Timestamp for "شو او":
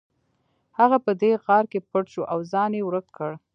2.13-2.39